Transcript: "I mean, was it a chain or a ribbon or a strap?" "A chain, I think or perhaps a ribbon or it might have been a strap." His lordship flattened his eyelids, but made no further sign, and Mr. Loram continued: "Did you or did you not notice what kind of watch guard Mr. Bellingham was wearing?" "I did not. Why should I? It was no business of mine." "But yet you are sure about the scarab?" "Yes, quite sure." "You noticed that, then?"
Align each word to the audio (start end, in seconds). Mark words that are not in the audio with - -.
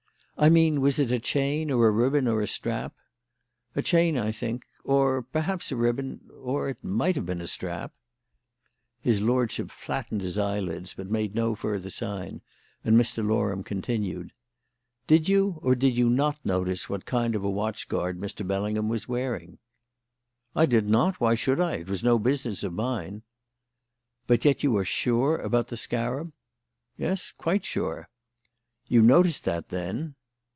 "I 0.37 0.49
mean, 0.49 0.81
was 0.81 0.97
it 0.97 1.11
a 1.11 1.19
chain 1.19 1.69
or 1.69 1.87
a 1.87 1.91
ribbon 1.91 2.27
or 2.27 2.41
a 2.41 2.47
strap?" 2.47 2.95
"A 3.75 3.83
chain, 3.83 4.17
I 4.17 4.31
think 4.31 4.65
or 4.83 5.21
perhaps 5.21 5.71
a 5.71 5.75
ribbon 5.75 6.21
or 6.33 6.67
it 6.67 6.83
might 6.83 7.15
have 7.15 7.27
been 7.27 7.41
a 7.41 7.45
strap." 7.45 7.91
His 9.03 9.21
lordship 9.21 9.69
flattened 9.69 10.21
his 10.21 10.39
eyelids, 10.39 10.95
but 10.95 11.11
made 11.11 11.35
no 11.35 11.53
further 11.53 11.91
sign, 11.91 12.41
and 12.83 12.97
Mr. 12.97 13.23
Loram 13.23 13.63
continued: 13.63 14.33
"Did 15.05 15.29
you 15.29 15.59
or 15.61 15.75
did 15.75 15.95
you 15.95 16.09
not 16.09 16.43
notice 16.43 16.89
what 16.89 17.05
kind 17.05 17.35
of 17.35 17.43
watch 17.43 17.87
guard 17.87 18.19
Mr. 18.19 18.47
Bellingham 18.47 18.89
was 18.89 19.07
wearing?" 19.07 19.59
"I 20.55 20.65
did 20.65 20.89
not. 20.89 21.19
Why 21.19 21.35
should 21.35 21.59
I? 21.59 21.73
It 21.75 21.87
was 21.87 22.03
no 22.03 22.17
business 22.17 22.63
of 22.63 22.73
mine." 22.73 23.21
"But 24.25 24.43
yet 24.43 24.63
you 24.63 24.75
are 24.77 24.85
sure 24.85 25.37
about 25.37 25.67
the 25.67 25.77
scarab?" 25.77 26.33
"Yes, 26.97 27.31
quite 27.31 27.63
sure." 27.63 28.09
"You 28.87 29.03
noticed 29.03 29.43
that, 29.43 29.69
then?" 29.69 30.15